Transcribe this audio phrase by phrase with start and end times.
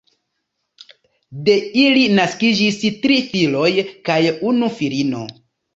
[1.49, 3.71] De ili naskiĝis tri filoj
[4.11, 4.21] kaj
[4.53, 5.27] unu filino.